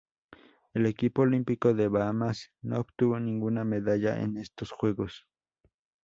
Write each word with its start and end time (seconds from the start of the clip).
El 0.73 0.87
equipo 0.87 1.21
olímpico 1.21 1.75
de 1.75 1.87
Bahamas 1.87 2.49
no 2.63 2.79
obtuvo 2.79 3.19
ninguna 3.19 3.63
medalla 3.63 4.19
en 4.19 4.37
estos 4.37 4.71
Juegos. 4.71 5.27